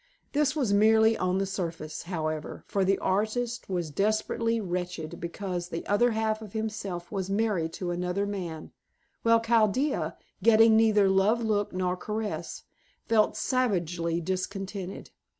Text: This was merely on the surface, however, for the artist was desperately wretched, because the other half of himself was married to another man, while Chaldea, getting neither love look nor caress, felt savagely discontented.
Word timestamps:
This 0.31 0.55
was 0.55 0.73
merely 0.73 1.15
on 1.15 1.37
the 1.37 1.45
surface, 1.45 2.01
however, 2.09 2.63
for 2.65 2.83
the 2.83 2.97
artist 2.97 3.69
was 3.69 3.91
desperately 3.91 4.59
wretched, 4.59 5.19
because 5.19 5.69
the 5.69 5.85
other 5.85 6.09
half 6.13 6.41
of 6.41 6.53
himself 6.53 7.11
was 7.11 7.29
married 7.29 7.71
to 7.73 7.91
another 7.91 8.25
man, 8.25 8.71
while 9.21 9.39
Chaldea, 9.39 10.17
getting 10.41 10.75
neither 10.75 11.07
love 11.07 11.43
look 11.43 11.71
nor 11.71 11.95
caress, 11.95 12.63
felt 13.05 13.37
savagely 13.37 14.19
discontented. 14.19 15.11